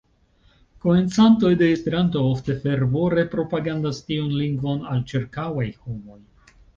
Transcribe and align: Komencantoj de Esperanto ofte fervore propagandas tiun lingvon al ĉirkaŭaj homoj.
Komencantoj 0.85 1.49
de 1.59 1.67
Esperanto 1.73 2.23
ofte 2.29 2.55
fervore 2.63 3.25
propagandas 3.33 3.99
tiun 4.07 4.31
lingvon 4.39 4.81
al 4.95 5.05
ĉirkaŭaj 5.13 5.67
homoj. 5.83 6.19